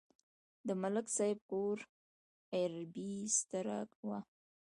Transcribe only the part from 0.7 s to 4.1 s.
ملک صاحب کور ایر بېستره و.